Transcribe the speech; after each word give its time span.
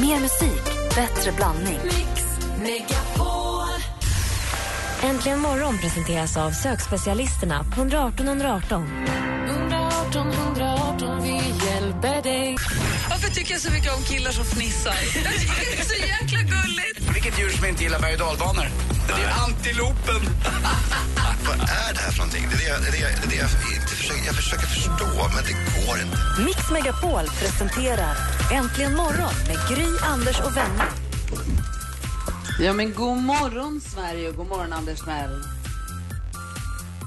Mer 0.00 0.20
musik, 0.20 0.64
bättre 0.94 1.32
blandning. 1.32 1.78
Mix 1.84 2.24
Megapol. 2.62 3.82
Äntligen 5.02 5.40
morgon 5.40 5.78
presenteras 5.78 6.36
av 6.36 6.50
sökspecialisterna 6.50 7.64
på 7.74 7.80
118 7.80 8.28
118. 8.28 8.86
118 9.48 10.32
118, 10.32 11.22
vi 11.22 11.34
hjälper 11.66 12.22
dig. 12.22 12.56
Varför 13.20 13.34
tycker 13.34 13.52
jag 13.52 13.60
så 13.60 13.70
mycket 13.70 13.94
om 13.96 14.02
killar 14.02 14.30
som 14.30 14.44
fnissar? 14.44 14.94
Jag 15.24 15.32
tycker 15.40 15.54
det 15.70 15.80
är 15.80 15.84
så 15.84 15.94
jäkla 15.94 16.38
gulligt. 16.42 17.00
Vilket 17.14 17.38
djur 17.38 17.50
som 17.50 17.64
inte 17.66 17.82
gillar 17.82 18.00
berg 18.00 18.12
och 18.12 18.18
dalbanor? 18.18 18.68
Det 19.06 19.22
är 19.22 19.30
antilopen. 19.46 20.20
Vad 21.46 21.54
är 21.60 21.94
det 21.94 22.00
här 22.00 22.10
för 22.10 22.18
någonting? 22.18 22.46
Det 22.50 22.64
är 22.64 22.80
det, 22.92 22.98
jag- 22.98 23.10
det, 23.22 23.28
det 23.28 23.36
jag, 23.36 23.48
inte 23.74 23.86
försöker, 23.96 24.26
jag 24.26 24.34
försöker 24.34 24.66
förstå, 24.66 25.30
men 25.34 25.44
det 25.48 25.52
går 25.86 25.96
inte. 26.00 26.42
Mix 26.44 26.70
Megapol 26.70 27.26
presenterar 27.40 28.16
Äntligen 28.52 28.94
morgon 28.96 29.34
med 29.48 29.58
Gry, 29.76 29.86
Anders 30.02 30.40
och 30.40 30.56
vänner. 30.56 30.88
Ja, 32.60 32.72
men 32.72 32.94
god 32.94 33.16
morgon 33.18 33.80
Sverige 33.94 34.28
och 34.28 34.36
god 34.36 34.48
morgon 34.48 34.72
Anders 34.72 35.06
Mell. 35.06 35.42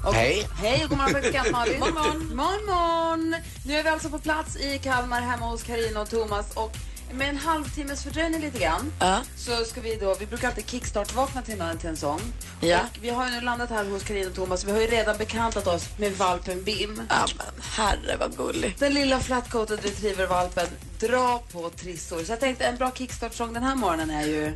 Och- 0.04 0.14
Hej. 0.14 0.48
Hej 0.56 0.84
och 0.84 0.88
god 0.90 0.98
morgon 0.98 1.12
praktikant 1.12 1.50
Malin. 1.50 1.80
morgon, 1.80 1.94
morgon. 1.94 2.36
morgon, 2.36 2.64
morgon. 2.66 3.36
Nu 3.66 3.74
är 3.76 3.82
vi 3.82 3.88
alltså 3.88 4.08
på 4.10 4.18
plats 4.18 4.56
i 4.56 4.78
Kalmar 4.78 5.20
hemma 5.20 5.46
hos 5.46 5.62
Karina 5.62 6.00
och 6.00 6.10
Thomas 6.10 6.46
och 6.54 6.76
med 7.12 7.28
en 7.28 7.36
halvtimmes 7.36 8.02
fördröjning 8.04 8.40
lite 8.40 8.58
grann 8.58 8.92
så 9.36 9.64
ska 9.64 9.80
vi 9.80 9.96
då, 9.96 10.14
vi 10.20 10.26
brukar 10.26 10.48
alltid 10.48 10.70
kickstart-vakna 10.70 11.42
till 11.42 11.60
en, 11.60 11.78
till 11.78 11.88
en 11.88 11.96
sång. 11.96 12.20
Ja. 12.60 12.78
Och 12.80 12.98
vi 13.04 13.10
har 13.10 13.24
ju 13.28 13.30
nu 13.34 13.40
landat 13.40 13.70
här 13.70 13.84
hos 13.84 14.02
Karina 14.02 14.28
och 14.28 14.34
Thomas. 14.34 14.64
Vi 14.64 14.72
har 14.72 14.80
ju 14.80 14.86
redan 14.86 15.16
bekantat 15.16 15.66
oss 15.66 15.88
med 15.98 16.12
valpen 16.12 16.62
Bim. 16.64 17.02
Ja, 17.08 17.26
men 17.36 17.46
herre 17.76 18.16
vad 18.20 18.36
gullig. 18.36 18.76
Den 18.78 18.94
lilla 18.94 19.18
flat-coated 19.20 19.82
retriever-valpen 19.82 20.66
drar 21.00 21.38
på 21.52 21.70
trissor. 21.70 22.24
Så 22.24 22.32
jag 22.32 22.40
tänkte 22.40 22.64
en 22.64 22.76
bra 22.76 22.90
kickstart-sång 22.90 23.52
den 23.52 23.62
här 23.62 23.74
morgonen 23.74 24.10
är 24.10 24.26
ju... 24.26 24.54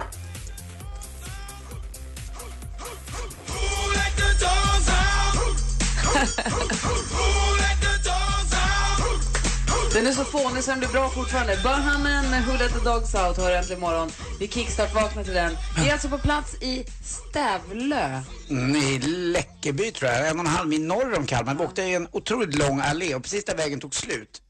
Den 9.92 10.06
är 10.06 10.12
så 10.12 10.24
fånig 10.24 10.64
så 10.64 10.70
den 10.70 10.78
blir 10.78 10.88
bra 10.88 11.08
fortfarande. 11.08 11.58
Bahamen 11.64 12.30
med 12.30 12.44
Who 12.44 12.52
Let 12.52 12.72
The 12.72 12.78
Dogs 12.78 13.14
Out 13.14 13.36
hör 13.36 13.50
äntligen 13.50 13.82
imorgon. 13.82 14.10
Vi 14.40 14.48
kickstart 14.48 14.94
vaknar 14.94 15.24
till 15.24 15.34
den. 15.34 15.56
Vi 15.76 15.88
är 15.88 15.92
alltså 15.92 16.08
på 16.08 16.18
plats 16.18 16.54
i 16.54 16.84
Stävlö. 17.04 18.20
Mm, 18.50 18.76
I 18.76 18.98
Läckeby 18.98 19.90
tror 19.90 20.10
jag, 20.10 20.28
en 20.28 20.40
och 20.40 20.46
en 20.46 20.50
halv 20.50 20.68
mil 20.68 20.86
norr 20.86 21.18
om 21.18 21.26
Kalmar. 21.26 21.54
Vi 21.54 21.64
åkte 21.64 21.82
i 21.82 21.94
en 21.94 22.08
otroligt 22.12 22.54
lång 22.54 22.80
allé 22.80 23.14
och 23.14 23.22
precis 23.22 23.44
där 23.44 23.56
vägen 23.56 23.80
tog 23.80 23.94
slut 23.94 24.42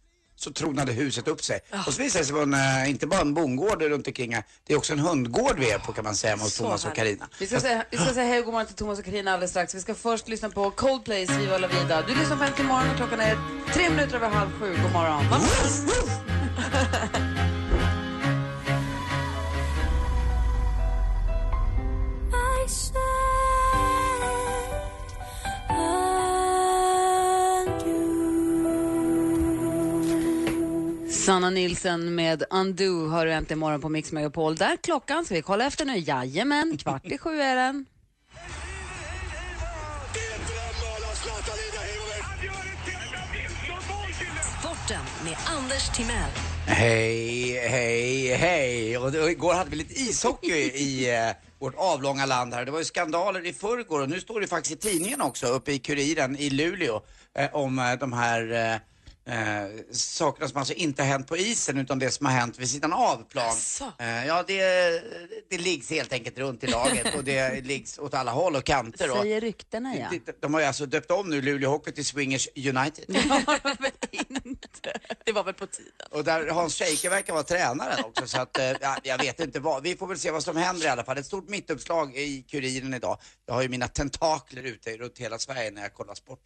så 0.47 0.52
tronade 0.52 0.92
huset 0.92 1.28
upp 1.28 1.44
sig. 1.44 1.61
Och 1.86 1.94
så 1.94 2.02
visade 2.02 2.22
det 2.22 2.27
sig 2.27 2.34
vara 2.34 2.83
eh, 2.83 2.91
inte 2.91 3.06
bara 3.06 3.20
en 3.20 3.34
bondgård 3.34 3.83
runt 3.83 4.06
omkring 4.06 4.34
här, 4.34 4.44
det 4.66 4.72
är 4.72 4.77
också 4.77 4.92
en 4.92 4.98
hundgård 4.98 5.58
vi 5.58 5.70
är 5.70 5.78
på 5.78 5.92
kan 5.92 6.05
man 6.05 6.14
säga 6.14 6.36
mot 6.36 6.55
Thomas 6.55 6.84
och 6.84 6.94
Karina. 6.94 7.28
Vi 7.38 7.47
ska, 7.47 7.61
säga, 7.61 7.84
vi 7.91 7.97
ska 7.97 8.14
säga 8.14 8.27
hej 8.27 8.38
och 8.38 8.44
god 8.44 8.55
morgon 8.55 8.66
till 8.66 8.77
Thomas 8.77 8.98
och 8.98 9.05
Carina 9.05 9.33
alldeles 9.33 9.50
strax. 9.50 9.75
Vi 9.75 9.80
ska 9.80 9.94
först 9.94 10.28
lyssna 10.28 10.50
på 10.50 10.70
Coldplays 10.70 11.30
Viva 11.30 11.58
La 11.58 11.69
Vida. 11.69 12.03
Du 12.03 12.14
lyssnar 12.14 12.36
på 12.36 12.44
Äntligen 12.44 12.66
morgon 12.66 12.91
och 12.91 12.97
klockan 12.97 13.20
är 13.20 13.38
tre 13.72 13.91
minuter 13.91 14.16
över 14.16 14.28
halv 14.28 14.50
sju. 14.61 14.77
God 14.83 14.92
morgon. 14.92 15.25
Sanna 31.27 31.50
Nilsen 31.50 32.14
med 32.14 32.44
Undo 32.50 33.08
hör 33.08 33.27
du 33.27 33.32
äntligen 33.32 33.58
morgon 33.58 33.80
på 33.80 33.88
Mix 33.88 34.12
Megapol. 34.12 34.56
Där 34.56 34.77
klockan, 34.77 35.24
ska 35.24 35.34
vi 35.34 35.42
kolla 35.42 35.66
efter 35.66 35.84
nu? 35.84 35.98
Jajamän, 35.98 36.78
kvart 36.78 37.06
i 37.06 37.19
sju 37.19 37.41
är 37.41 37.56
den. 37.56 37.86
Sporten 44.59 45.00
med 45.25 45.37
Anders 45.47 45.97
Timell. 45.97 46.31
Hej, 46.66 47.69
hej, 47.69 48.34
hej. 48.34 48.98
Och 48.98 49.31
igår 49.31 49.54
hade 49.54 49.70
vi 49.70 49.76
lite 49.76 49.94
ishockey 49.94 50.53
i 50.54 51.14
eh, 51.14 51.37
vårt 51.58 51.75
avlånga 51.76 52.26
land 52.26 52.54
här. 52.54 52.64
Det 52.64 52.70
var 52.70 52.78
ju 52.78 52.84
skandaler 52.84 53.47
i 53.47 53.53
förrgår 53.53 54.00
och 54.00 54.08
nu 54.08 54.20
står 54.20 54.41
det 54.41 54.47
faktiskt 54.47 54.84
i 54.84 54.88
tidningen 54.88 55.20
också 55.20 55.47
uppe 55.47 55.72
i 55.72 55.78
Kuriren 55.78 56.37
i 56.37 56.50
Luleå 56.50 57.00
eh, 57.38 57.54
om 57.54 57.78
eh, 57.78 57.93
de 57.93 58.12
här 58.12 58.81
eh, 59.26 59.81
sakerna 59.91 60.48
som 60.48 60.59
alltså 60.59 60.75
inte 60.75 61.03
har 61.03 61.09
hänt 61.09 61.26
på 61.26 61.37
isen 61.37 61.78
utan 61.78 61.98
det 61.98 62.10
som 62.10 62.26
har 62.26 62.32
hänt 62.32 62.59
vid 62.59 62.70
sidan 62.70 62.92
av 62.92 63.25
plan. 63.28 63.56
Eh, 63.98 64.26
ja, 64.26 64.44
det, 64.47 64.60
det 65.50 65.59
liggs 65.59 65.91
helt 65.91 66.12
enkelt 66.12 66.38
runt 66.38 66.64
i 66.64 66.66
laget 66.66 67.14
och 67.14 67.25
det 67.25 67.60
liggs 67.64 67.98
åt 67.98 68.14
alla 68.14 68.31
håll 68.31 68.56
och 68.56 68.64
kanter. 68.64 69.09
Säger 69.09 69.41
ryktena 69.41 69.97
ja. 69.97 70.09
de, 70.10 70.32
de 70.41 70.54
har 70.54 70.60
ju 70.60 70.66
alltså 70.66 70.87
döpt 70.87 71.10
om 71.10 71.31
nu 71.31 71.42
Luleå 71.42 71.70
Hockey 71.70 71.92
till 71.92 72.04
Swingers 72.04 72.48
United. 72.56 73.04
Det 75.25 75.33
var 75.33 75.44
väl 75.44 75.55
på 75.55 75.67
tiden. 75.67 75.93
Och 76.11 76.25
där 76.25 76.49
Hans 76.49 76.78
Scheike 76.78 77.11
verkar 77.11 77.33
vara 77.33 77.43
tränaren 77.43 78.05
också 78.05 78.27
så 78.27 78.41
att, 78.41 78.59
eh, 78.59 78.72
ja, 78.81 78.97
jag 79.03 79.19
vet 79.19 79.41
inte 79.41 79.61
vad. 79.61 79.83
Vi 79.83 79.97
får 79.97 80.06
väl 80.06 80.19
se 80.19 80.31
vad 80.31 80.43
som 80.43 80.56
händer 80.56 80.87
i 80.87 80.89
alla 80.89 81.05
fall. 81.05 81.19
Ett 81.19 81.27
stort 81.27 81.49
mittuppslag 81.49 82.17
i 82.17 82.43
Kuriren 82.43 82.94
idag. 82.94 83.19
Jag 83.47 83.55
har 83.55 83.62
ju 83.62 83.69
mina 83.69 83.89
tentakler 83.89 84.62
ute 84.62 84.97
runt 84.97 85.19
hela 85.19 85.39
Sverige 85.39 85.71
när 85.71 85.83
jag 85.83 85.94
kollar 85.94 86.15
sport. 86.15 86.41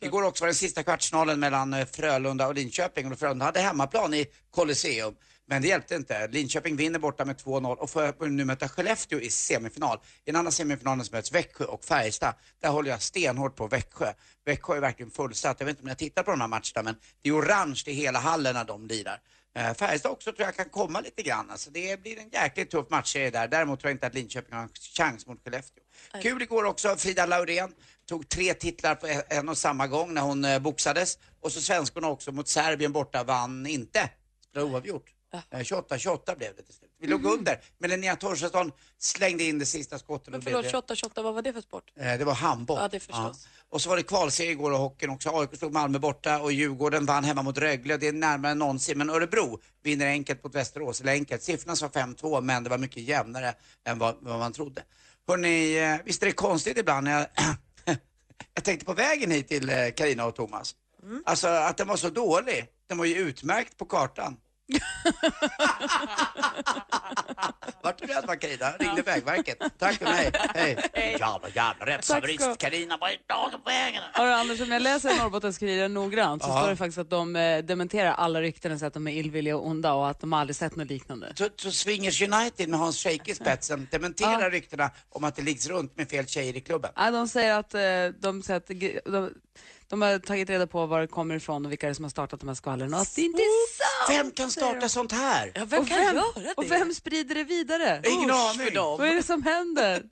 Igår 0.00 0.22
också 0.22 0.44
var 0.44 0.46
den 0.46 0.54
sista 0.54 0.82
kvartsfinalen 0.82 1.40
mellan 1.40 1.74
eh, 1.74 1.86
Frölunda 1.86 2.46
och 2.46 2.54
Linköping 2.54 3.12
och 3.12 3.18
Frölunda 3.18 3.44
hade 3.44 3.60
hemmaplan 3.60 4.14
i 4.14 4.26
Colosseum. 4.50 5.14
Men 5.52 5.62
det 5.62 5.68
hjälpte 5.68 5.94
inte. 5.94 6.28
Linköping 6.28 6.76
vinner 6.76 6.98
borta 6.98 7.24
med 7.24 7.36
2-0 7.36 7.74
och 7.74 7.90
får 7.90 8.26
nu 8.26 8.44
möta 8.44 8.68
Skellefteå 8.68 9.20
i 9.20 9.30
semifinal. 9.30 9.98
I 10.24 10.30
den 10.30 10.36
andra 10.36 10.50
semifinalen 10.50 11.04
så 11.04 11.14
möts 11.14 11.32
Växjö 11.32 11.64
och 11.64 11.84
Färjestad. 11.84 12.34
Där 12.60 12.68
håller 12.68 12.90
jag 12.90 13.02
stenhårt 13.02 13.56
på 13.56 13.66
Växjö. 13.66 14.12
Växjö 14.44 14.76
är 14.76 14.80
verkligen 14.80 15.10
fullsatt. 15.10 15.56
Jag 15.60 15.66
vet 15.66 15.72
inte 15.72 15.82
om 15.82 15.88
jag 15.88 15.98
tittar 15.98 16.22
på 16.22 16.30
de 16.30 16.40
här 16.40 16.48
matcherna 16.48 16.82
men 16.82 16.96
det 17.22 17.28
är 17.28 17.38
orange 17.38 17.82
i 17.86 17.92
hela 17.92 18.18
hallen 18.18 18.54
när 18.54 18.64
de 18.64 18.86
lirar. 18.86 19.20
Eh, 19.54 19.74
Färjestad 19.74 20.12
också 20.12 20.32
tror 20.32 20.46
jag 20.46 20.56
kan 20.56 20.68
komma 20.68 21.00
lite 21.00 21.22
grann. 21.22 21.50
Alltså 21.50 21.70
det 21.70 22.02
blir 22.02 22.18
en 22.18 22.28
jäkligt 22.28 22.70
tuff 22.70 22.90
matchserie 22.90 23.30
där. 23.30 23.48
Däremot 23.48 23.80
tror 23.80 23.90
jag 23.90 23.94
inte 23.94 24.06
att 24.06 24.14
Linköping 24.14 24.54
har 24.54 24.62
en 24.62 24.68
chans 24.96 25.26
mot 25.26 25.44
Skellefteå. 25.44 25.82
Kul 26.22 26.42
igår 26.42 26.64
också, 26.64 26.96
Frida 26.96 27.26
Laurén 27.26 27.72
tog 28.08 28.28
tre 28.28 28.54
titlar 28.54 28.94
på 28.94 29.22
en 29.28 29.48
och 29.48 29.58
samma 29.58 29.86
gång 29.86 30.14
när 30.14 30.22
hon 30.22 30.44
eh, 30.44 30.58
boxades. 30.58 31.18
Och 31.40 31.52
så 31.52 31.60
svenskorna 31.60 32.08
också 32.08 32.32
mot 32.32 32.48
Serbien 32.48 32.92
borta 32.92 33.24
vann 33.24 33.66
inte. 33.66 34.10
Spelade 34.50 34.72
oavgjort. 34.72 35.12
Eh, 35.32 35.58
28-28 35.58 36.36
blev 36.36 36.56
det 36.56 36.62
till 36.62 36.74
slut. 36.74 36.90
Vi 37.00 37.06
låg 37.06 37.24
under, 37.24 37.60
men 37.78 37.90
Linnea 37.90 38.16
Torstensson 38.16 38.72
slängde 38.98 39.44
in 39.44 39.58
det 39.58 39.66
sista 39.66 39.98
skottet. 39.98 40.28
Men 40.28 40.42
förlåt, 40.42 40.60
blev 40.60 40.70
28, 40.70 40.94
28, 40.94 41.22
vad 41.22 41.34
var 41.34 41.42
det 41.42 41.52
för 41.52 41.60
sport? 41.60 41.92
det. 41.94 42.12
Eh, 42.12 42.18
Det 42.18 42.24
var 42.24 42.34
handboll. 42.34 42.78
Ja, 42.80 42.88
det 42.88 43.00
förstås. 43.00 43.48
Och 43.68 43.82
så 43.82 43.88
var 43.88 43.96
det 43.96 44.02
kvalserie 44.02 44.50
igår 44.50 44.70
och 44.70 44.78
hockeyn 44.78 45.10
också. 45.10 45.30
AIK 45.30 45.56
slog 45.56 45.72
Malmö 45.72 45.98
borta 45.98 46.40
och 46.40 46.52
Djurgården 46.52 47.06
vann 47.06 47.24
hemma 47.24 47.42
mot 47.42 47.58
Rögle. 47.58 47.96
Det 47.96 48.08
är 48.08 48.12
närmare 48.12 48.52
än 48.52 48.58
någonsin. 48.58 48.98
Men 48.98 49.10
Örebro 49.10 49.60
vinner 49.82 50.06
enkelt 50.06 50.44
mot 50.44 50.54
Västerås. 50.54 51.00
Eller 51.00 51.12
enkelt. 51.12 51.42
Siffrorna 51.42 51.76
sa 51.76 51.88
5-2 51.88 52.40
men 52.40 52.64
det 52.64 52.70
var 52.70 52.78
mycket 52.78 53.02
jämnare 53.02 53.54
än 53.84 53.98
vad, 53.98 54.16
vad 54.20 54.38
man 54.38 54.52
trodde. 54.52 54.82
Hörrni, 55.28 55.78
eh, 55.78 55.96
visst 56.04 56.22
är 56.22 56.26
det 56.26 56.32
konstigt 56.32 56.78
ibland 56.78 57.04
när 57.04 57.18
jag... 57.18 57.26
jag 58.54 58.64
tänkte 58.64 58.86
på 58.86 58.94
vägen 58.94 59.30
hit 59.30 59.48
till 59.48 59.68
eh, 59.68 59.76
Karina 59.96 60.24
och 60.26 60.34
Thomas. 60.34 60.74
Mm. 61.02 61.22
Alltså 61.26 61.48
att 61.48 61.76
den 61.76 61.88
var 61.88 61.96
så 61.96 62.08
dålig. 62.10 62.66
Den 62.88 62.98
var 62.98 63.04
ju 63.04 63.14
utmärkt 63.14 63.76
på 63.76 63.84
kartan. 63.84 64.36
Vart 67.82 67.98
du 67.98 68.06
rädd 68.06 68.24
va 68.26 68.36
Carina? 68.36 68.70
Ringde 68.78 69.02
Vägverket. 69.02 69.58
Tack 69.78 69.94
för 69.96 70.04
mig. 70.04 70.32
Hej. 70.54 70.76
Jävla 70.94 71.48
jävla 71.54 71.86
rättshaverist. 71.86 72.58
Carina 72.58 72.96
var 72.96 73.10
dagen 73.28 73.50
på 73.64 73.70
vägen. 73.70 74.02
Hörru, 74.12 74.30
Anders, 74.32 74.60
om 74.60 74.72
jag 74.72 74.82
läser 74.82 75.18
Norrbottenskuriren 75.18 75.94
noggrant 75.94 76.42
så 76.42 76.48
Ja. 76.48 76.58
står 76.60 76.70
det 76.70 76.76
faktiskt 76.76 76.98
att 76.98 77.10
de 77.10 77.36
eh, 77.36 77.58
dementerar 77.58 78.12
alla 78.12 78.40
rykten 78.40 78.72
och 78.72 78.78
säger 78.78 78.88
att 78.88 78.94
de 78.94 79.08
är 79.08 79.12
illvilliga 79.12 79.56
och 79.56 79.66
onda 79.66 79.92
och 79.92 80.08
att 80.08 80.20
de 80.20 80.32
aldrig 80.32 80.56
sett 80.56 80.76
något 80.76 80.88
liknande. 80.88 81.32
Så, 81.36 81.48
så 81.56 81.70
Swingers 81.72 82.22
United 82.22 82.68
med 82.68 82.80
Hans 82.80 83.02
Scheike 83.02 83.30
i 83.30 83.34
spetsen 83.34 83.88
dementerar 83.90 84.40
Ja. 84.42 84.50
ryktena 84.50 84.90
om 85.10 85.24
att 85.24 85.36
det 85.36 85.42
liggs 85.42 85.66
runt 85.66 85.96
med 85.96 86.08
fel 86.10 86.26
tjejer 86.26 86.56
i 86.56 86.60
klubben. 86.60 86.90
Nej, 86.96 87.12
de 87.12 87.28
säger 87.28 87.54
att, 87.58 87.74
eh, 87.74 87.80
de, 88.20 88.42
säger 88.42 88.60
att 88.60 88.68
g- 88.68 89.00
de, 89.04 89.30
de 89.92 90.02
har 90.02 90.18
tagit 90.18 90.50
reda 90.50 90.66
på 90.66 90.86
var 90.86 91.00
det 91.00 91.06
kommer 91.06 91.34
ifrån 91.34 91.64
och 91.64 91.72
vilka 91.72 91.88
det 91.88 91.94
som 91.94 92.04
har 92.04 92.10
startat 92.10 92.40
de 92.40 92.48
här 92.48 92.54
skvallren 92.54 92.94
och 92.94 93.00
att 93.00 93.14
det 93.14 93.22
inte 93.22 93.42
är 93.42 93.76
sant. 93.76 94.18
Vem 94.18 94.30
kan 94.30 94.50
starta 94.50 94.88
sånt 94.88 95.12
här? 95.12 95.52
Ja, 95.54 95.64
vem 95.64 95.80
och 95.80 95.88
kan 95.88 95.98
vem, 95.98 96.16
göra 96.16 96.24
det? 96.34 96.52
Och 96.56 96.70
vem 96.70 96.94
sprider 96.94 97.34
det 97.34 97.44
vidare? 97.44 98.02
Ingen 98.04 98.30
Usch 98.30 98.36
aning. 98.36 98.66
för 98.66 98.74
dem. 98.74 98.98
Vad 98.98 99.08
är 99.08 99.14
det 99.14 99.22
som 99.22 99.42
händer? 99.42 100.02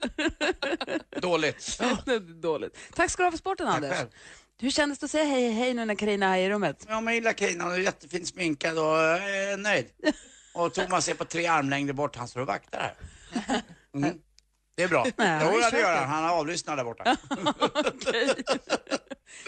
Dåligt. 1.21 1.81
Dåligt. 2.43 2.77
Tack 2.95 3.11
ska 3.11 3.23
du 3.23 3.27
ha 3.27 3.31
för 3.31 3.39
sporten, 3.39 3.67
Anders. 3.69 3.99
Hur 4.61 4.71
kändes 4.71 4.99
det 4.99 5.05
att 5.05 5.11
säga 5.11 5.25
hej 5.25 5.51
hej 5.51 5.75
nu 5.75 5.85
när 5.85 5.95
Carina 5.95 6.27
är 6.27 6.31
här 6.31 6.39
i 6.39 6.51
rummet? 6.51 6.85
Ja, 6.89 7.01
men 7.01 7.05
jag 7.05 7.15
gillar 7.15 7.33
Carina. 7.33 7.65
Hon 7.65 7.73
är 7.73 7.79
jättefint 7.79 8.29
sminkad 8.29 8.79
och 8.79 8.99
är 8.99 9.57
nöjd. 9.57 9.87
Och 10.55 10.75
Thomas 10.75 11.09
är 11.09 11.15
på 11.15 11.25
tre 11.25 11.47
armlängder 11.47 11.93
bort. 11.93 12.17
Han 12.17 12.29
står 12.29 12.41
och 12.41 12.47
vaktar 12.47 12.95
här. 13.33 13.63
Mm. 13.95 14.19
Det 14.77 14.83
är 14.83 14.89
bra. 14.89 15.07
Nej, 15.17 15.57
det 15.57 15.63
säker. 15.63 15.79
gör 15.79 15.97
han. 15.97 16.09
Han 16.09 16.25
har 16.25 16.37
avlyssnat 16.37 16.77
där 16.77 16.85
borta. 16.85 17.17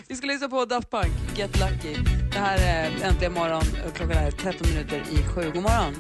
Vi 0.08 0.16
ska 0.16 0.26
lyssna 0.26 0.48
på 0.48 0.64
Daft 0.64 0.90
Punk, 0.90 1.12
Get 1.36 1.58
Lucky. 1.58 1.96
Det 2.32 2.38
här 2.38 2.58
är 2.58 2.90
Äntligen 3.02 3.32
morgon. 3.32 3.62
Klockan 3.94 4.16
är 4.16 4.30
13 4.30 4.68
minuter 4.68 5.02
i 5.10 5.22
sju. 5.22 5.50
God 5.54 5.62
morgon. 5.62 5.94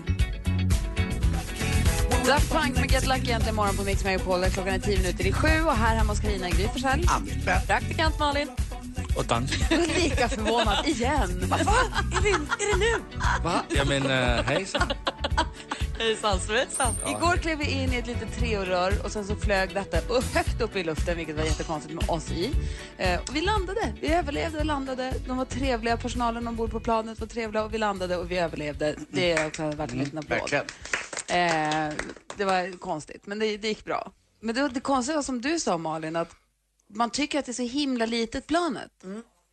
Daft 2.26 2.52
Punk 2.52 2.76
med 2.76 2.92
Get 2.92 3.06
Lucky 3.06 3.22
egentligen 3.22 3.54
morgon 3.54 3.76
på 3.76 3.82
Mix 3.82 4.04
Megapol. 4.04 4.44
Klockan 4.44 4.74
är 4.74 4.78
tio 4.78 4.98
minuter 4.98 5.26
i 5.26 5.32
sju 5.32 5.64
och 5.64 5.76
här 5.76 5.96
hemma 5.96 6.12
hos 6.12 6.20
Carina 6.20 6.50
Gry 6.50 6.68
Forssell. 6.68 7.06
Praktikant 7.66 8.18
Malin. 8.18 8.48
Och 9.16 9.24
dans. 9.24 9.70
Lika 9.70 10.28
förvånad 10.28 10.86
igen. 10.86 11.48
Va? 11.48 11.58
Är, 12.16 12.22
det, 12.22 12.28
är 12.28 12.72
det 12.72 12.78
nu? 12.78 13.04
Va? 13.44 13.62
Jamen, 13.68 14.06
uh, 14.06 14.42
hejsan. 14.44 14.82
Hejsan 15.98 16.40
svejsan. 16.40 16.94
Igår 17.06 17.36
klev 17.36 17.58
vi 17.58 17.70
in 17.70 17.92
i 17.92 17.96
ett 17.96 18.06
litet 18.06 18.38
treorör 18.38 18.92
och 19.04 19.12
sen 19.12 19.24
så 19.24 19.36
flög 19.36 19.74
detta 19.74 19.98
upp, 20.14 20.24
högt 20.24 20.60
upp 20.60 20.76
i 20.76 20.84
luften, 20.84 21.16
vilket 21.16 21.36
var 21.36 21.44
jättekonstigt 21.44 21.94
med 21.94 22.10
oss 22.10 22.30
i. 22.30 22.50
Eh, 22.98 23.20
och 23.20 23.36
vi 23.36 23.40
landade. 23.40 23.94
Vi 24.00 24.12
överlevde 24.12 24.58
och 24.58 24.64
landade. 24.64 25.14
De 25.26 25.36
var 25.36 25.44
trevliga, 25.44 25.96
personalen 25.96 26.48
ombord 26.48 26.70
på 26.70 26.80
planet 26.80 27.20
var 27.20 27.26
trevliga 27.26 27.64
och 27.64 27.74
vi 27.74 27.78
landade 27.78 28.16
och 28.16 28.30
vi 28.30 28.38
överlevde. 28.38 28.96
Det 29.08 29.32
är 29.32 29.46
också 29.46 29.70
värt 29.70 29.90
en 29.92 29.98
liten 29.98 30.18
applåd. 30.18 30.50
Verkligen. 30.50 30.64
Eh, 31.28 31.94
det 32.36 32.44
var 32.44 32.78
konstigt, 32.78 33.26
men 33.26 33.38
det, 33.38 33.56
det 33.56 33.68
gick 33.68 33.84
bra. 33.84 34.12
Men 34.40 34.54
det, 34.54 34.68
det 34.68 34.80
konstiga 34.80 35.16
var 35.16 35.22
som 35.22 35.40
du 35.40 35.60
sa 35.60 35.78
Malin, 35.78 36.16
att 36.16 36.30
man 36.94 37.10
tycker 37.10 37.38
att 37.38 37.44
det 37.46 37.52
är 37.52 37.54
så 37.54 37.62
himla 37.62 38.06
litet 38.06 38.46
planet. 38.46 38.90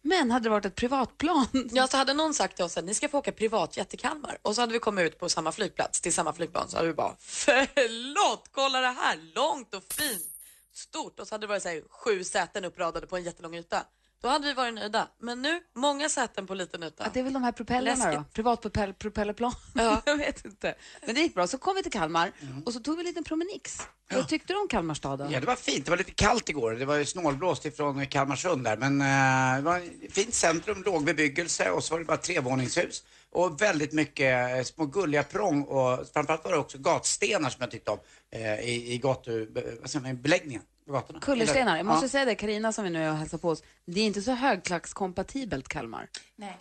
Men 0.02 0.32
hade 0.32 0.44
det 0.44 0.50
varit 0.50 0.66
ett 0.66 0.76
privatplan? 0.76 1.48
Ja, 1.72 1.88
så 1.88 1.98
hade 1.98 2.14
någon 2.14 2.34
sagt 2.34 2.56
till 2.56 2.66
oss 2.66 2.78
att 2.78 2.86
ni 2.86 2.94
ska 2.94 3.10
få 3.10 3.18
åka 3.18 3.32
privatjet 3.32 3.90
till 3.90 4.00
Kalmar 4.00 4.38
och 4.42 4.56
så 4.56 4.62
hade 4.62 4.74
vi 4.74 4.80
kommit 4.80 5.06
ut 5.06 5.20
på 5.20 5.30
samma 5.30 5.52
flygplats 5.52 6.02
till 6.02 6.14
samma 6.14 6.34
flygplan 6.34 6.70
så 6.70 6.78
hade 6.78 6.88
vi 6.88 6.94
bara 6.94 7.16
förlåt, 7.20 8.50
kolla 8.52 8.82
det 8.82 8.88
här, 8.88 9.20
långt 9.36 9.76
och 9.76 9.84
fint, 9.94 10.30
stort. 10.74 11.20
Och 11.20 11.28
så 11.28 11.34
hade 11.34 11.44
det 11.44 11.48
varit 11.48 11.64
så 11.64 11.70
här, 11.70 11.84
sju 11.90 12.24
säten 12.24 12.66
uppradade 12.66 13.08
på 13.08 13.18
en 13.18 13.24
jättelång 13.24 13.56
yta. 13.56 13.84
Då 14.22 14.28
hade 14.28 14.48
vi 14.48 14.54
varit 14.54 14.74
nöjda. 14.74 15.08
Men 15.20 15.42
nu, 15.42 15.62
många 15.76 16.10
säten 16.10 16.48
på 16.48 16.54
liten 16.54 16.84
yta. 16.84 17.04
Att 17.04 17.14
det 17.14 17.20
är 17.20 17.24
väl 17.24 17.34
de 17.34 17.44
här 17.44 17.52
propellerna 17.52 18.06
då? 18.06 18.12
Läskigt. 18.12 18.34
Privatpropellerplan? 18.34 19.54
Ja. 19.76 20.02
jag 20.06 20.18
vet 20.18 20.46
inte. 20.46 20.76
Men 21.06 21.16
det 21.16 21.22
gick 21.22 21.34
bra. 21.36 21.48
Så 21.48 21.58
kom 21.58 21.76
vi 21.76 21.84
till 21.84 21.92
Kalmar 21.92 22.32
och 22.66 22.74
så 22.74 22.80
tog 22.80 22.96
vi 22.96 23.02
en 23.02 23.06
liten 23.08 23.24
promenix. 23.24 23.82
Vad 24.14 24.28
tyckte 24.28 24.54
du 24.54 24.60
om 24.60 24.68
Kalmar 24.68 24.94
stad 24.94 25.20
då? 25.20 25.28
Ja, 25.32 25.40
det 25.40 25.48
var 25.48 25.56
fint. 25.56 25.86
Det 25.86 25.92
var 25.92 25.98
lite 25.98 26.12
kallt 26.12 26.50
igår. 26.50 26.72
Det 26.72 26.86
var 26.86 26.96
ju 26.96 27.06
snålblåst 27.06 27.66
ifrån 27.66 28.08
Kalmarsund 28.08 28.64
där. 28.64 28.78
Men 28.78 29.02
eh, 29.02 29.56
det 29.58 29.62
var 29.62 29.78
ett 30.06 30.14
fint 30.14 30.34
centrum, 30.34 30.84
låg 30.86 31.04
bebyggelse 31.06 31.72
och 31.72 31.84
så 31.84 31.94
var 31.94 32.00
det 32.00 32.06
bara 32.06 32.18
trevåningshus. 32.18 33.04
Och 33.32 33.62
väldigt 33.62 33.94
mycket 33.94 34.58
eh, 34.58 34.64
små 34.64 34.86
gulliga 34.86 35.24
prång 35.24 35.64
och 35.64 36.08
framförallt 36.14 36.44
var 36.44 36.52
det 36.52 36.58
också 36.58 36.78
gatstenar 36.78 37.50
som 37.50 37.62
jag 37.62 37.72
tyckte 37.72 37.92
om 37.92 38.00
eh, 38.32 38.60
i, 38.60 38.94
i 38.94 38.98
gatu, 38.98 39.46
be- 39.52 39.76
vad 39.82 39.90
säger 39.90 40.04
man, 40.06 40.22
beläggningen 40.22 40.62
på 40.90 40.94
gatorna. 40.94 41.20
Kullerstenar. 41.20 41.78
Jag 41.78 41.86
måste 41.86 42.06
Ja. 42.06 42.10
säga 42.10 42.26
det, 42.26 42.36
Karina 42.36 42.72
som 42.74 42.84
vi 42.84 42.90
nu 42.90 43.00
hälsar 43.12 43.38
på 43.38 43.50
oss, 43.50 43.64
det 43.86 44.02
är 44.02 44.06
inte 44.06 44.22
så 44.22 44.32
högklackskompatibelt 44.32 45.68
Kalmar. 45.68 46.08
Nej. 46.36 46.58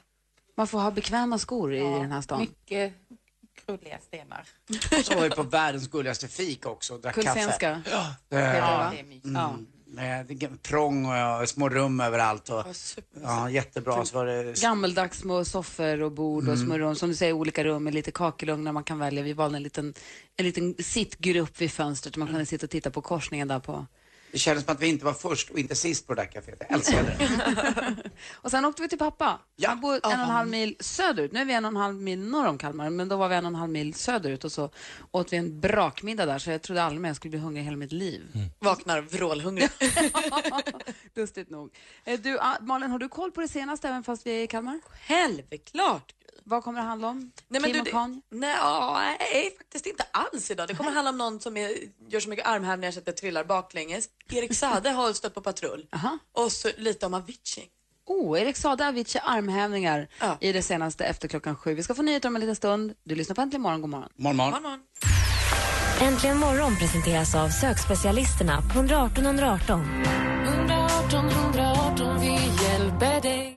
Man 0.57 0.67
får 0.67 0.79
ha 0.81 0.91
bekväma 0.91 1.39
skor 1.39 1.75
i 1.75 1.81
den 1.81 2.13
här 2.13 2.21
stan. 2.21 2.41
Mycket 2.41 2.93
krulliga 3.67 3.99
stenar. 3.99 4.45
Och 4.99 5.05
så 5.05 5.15
var 5.15 5.23
vi 5.23 5.31
på 5.31 5.43
världens 5.43 5.89
gulligaste 5.89 6.29
fik 6.29 6.67
också 6.67 6.95
och 6.95 7.01
drack 7.01 7.15
kaffe. 7.15 7.57
Ja, 7.91 8.15
det? 8.29 8.37
Det 8.37 8.41
är 8.41 9.03
mysigt. 9.05 9.25
Mm. 9.25 9.67
Med 9.91 10.63
prång 10.63 11.07
och 11.07 11.49
små 11.49 11.69
rum 11.69 12.01
överallt. 12.01 12.49
Och, 12.51 12.65
ja, 13.23 13.51
jättebra. 13.51 14.05
Så 14.05 14.17
var 14.19 14.27
det 14.27 14.61
Gammeldags 14.63 15.19
små 15.19 15.45
soffor 15.45 16.03
och 16.03 16.13
bord 16.13 16.49
och 16.49 16.55
Mm. 16.55 16.67
små 16.67 16.79
rum. 16.79 16.95
Som 16.95 17.09
du 17.09 17.15
säger, 17.15 17.33
olika 17.33 17.65
rum 17.65 17.85
med 17.85 17.95
lite 17.95 18.11
kakelugnar 18.11 18.73
man 18.73 18.85
kan 18.85 18.99
välja. 18.99 19.23
Vi 19.23 19.33
valde 19.33 19.57
en 19.57 19.63
liten, 19.63 19.95
en 20.37 20.45
liten 20.45 20.75
sittgrupp 20.79 21.61
vid 21.61 21.71
fönstret. 21.73 22.17
Man 22.17 22.29
kunde 22.29 22.47
sitta 22.47 22.67
och 22.67 22.71
titta 22.71 22.91
på 22.91 23.01
korsningen 23.03 23.49
där 23.49 23.61
på. 23.61 23.87
Det 24.33 24.39
kändes 24.39 24.65
som 24.65 24.75
att 24.75 24.81
vi 24.83 24.87
inte 24.89 25.05
var 25.05 25.13
först 25.13 25.51
och 25.51 25.59
inte 25.59 25.75
sist 25.75 26.07
på 26.07 26.15
det 26.15 26.23
där 26.23 26.29
kaféet. 26.29 26.57
Jag 26.69 26.73
älskade 26.73 27.17
det. 27.19 28.11
Och 28.35 28.51
sen 28.51 28.65
åkte 28.65 28.83
vi 28.83 28.89
till 28.89 28.99
pappa. 28.99 29.39
Ja. 29.57 29.69
Han 29.69 29.81
bor 29.81 29.95
en 29.95 30.01
och 30.05 30.13
en 30.13 30.19
halv 30.19 30.49
mil 30.51 30.77
söderut. 30.81 31.33
Nu 31.33 31.41
är 31.41 31.45
vi 31.45 31.53
en 31.53 31.65
och 31.65 31.69
en 31.71 31.77
halv 31.77 31.95
mil 31.95 32.19
norr 32.19 32.47
om 32.47 32.59
Kalmar, 32.59 32.91
men 32.91 33.09
då 33.09 33.17
var 33.17 33.29
vi 33.29 33.35
en 33.35 33.45
och 33.45 33.49
en 33.49 33.55
halv 33.55 33.73
mil 33.73 33.95
söderut 33.95 34.45
och 34.45 34.53
så 34.53 34.71
åt 35.11 35.33
vi 35.33 35.37
en 35.37 35.61
brakmiddag 35.61 36.27
där 36.27 36.39
så 36.39 36.51
jag 36.51 36.63
trodde 36.63 36.83
aldrig 36.83 37.01
mer 37.01 37.09
jag 37.09 37.17
skulle 37.17 37.31
bli 37.31 37.39
hungrig 37.39 37.65
hela 37.65 37.77
mitt 37.77 37.93
liv. 37.93 38.23
Vaknar 38.59 39.01
vrålhungrig. 39.01 39.69
Lustigt 41.15 41.51
nog. 41.51 41.71
Eh, 42.05 42.21
Du, 42.21 42.39
ah, 42.41 42.57
Malin, 42.61 42.91
har 42.91 42.99
du 42.99 43.09
koll 43.09 43.31
på 43.33 43.41
det 43.41 43.49
senaste 43.49 43.89
även 43.89 44.05
fast 44.05 44.27
vi 44.27 44.31
är 44.41 44.45
i 44.45 44.47
Kalmar? 44.47 44.81
Självklart. 45.09 46.13
Vad 46.45 46.65
kommer 46.65 46.81
det 46.81 46.87
handla 46.87 47.09
om? 47.09 47.33
Nej, 47.49 47.61
men 47.61 47.63
Kim 47.63 47.73
du, 47.73 47.79
och 47.79 47.85
det- 47.85 47.91
Kanye? 47.91 48.21
nej, 48.31 49.17
nej, 49.21 49.55
faktiskt 49.59 49.87
inte 49.87 50.05
alls 50.11 50.51
idag. 50.51 50.69
Det 50.69 50.75
kommer 50.75 50.91
handla 50.91 51.11
om 51.11 51.19
någon 51.19 51.41
som 51.41 51.57
är, 51.57 51.71
gör 52.09 52.21
så 52.21 52.29
mycket 52.29 52.47
armhävningar 52.47 52.93
så 52.93 52.99
att 52.99 53.07
det 53.07 53.13
trillar 53.13 53.45
baklänges. 53.45 54.09
Erik 54.31 54.55
Sade 54.55 54.91
har 54.91 55.13
stött 55.13 55.35
på 55.35 55.41
patrull. 55.41 55.87
Aha. 55.93 56.19
Och 56.33 56.53
så 56.53 56.71
lite 56.77 57.07
om 57.07 57.15
Avicii. 57.15 57.67
Oh, 58.07 58.41
Erik 58.41 58.57
Saade 58.57 58.89
Avicii 58.89 59.21
armhävningar 59.25 60.09
Ja. 60.21 60.37
i 60.41 60.53
det 60.53 60.63
senaste 60.63 61.05
efter 61.05 61.29
klockan 61.29 61.57
sju. 61.57 61.75
Vi 61.75 61.83
ska 61.83 61.95
få 61.95 62.03
nyheter 62.03 62.29
om 62.29 62.35
en 62.37 62.41
liten 62.41 62.57
stund. 62.57 62.95
Du 63.05 63.15
lyssnar 63.15 63.35
på 63.35 63.41
Äntligen 63.41 63.63
morgon. 63.63 63.81
God 63.81 63.91
morgon. 63.91 64.09
Morgon, 64.17 64.37
morgon. 64.37 64.63
Morgon. 64.63 64.81
Äntligen 66.01 66.39
morgon 66.39 66.77
presenteras 66.77 67.35
av 67.35 67.49
sökspecialisterna 67.49 68.63
på 68.63 68.79
118 68.79 69.25
118. 69.27 69.81
118 70.47 71.29
118, 71.31 72.21
vi 72.21 72.29
hjälper 72.65 73.21
dig. 73.21 73.57